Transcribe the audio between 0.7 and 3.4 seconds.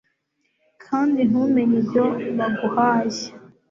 kandi ntumenye ibyo baguhaye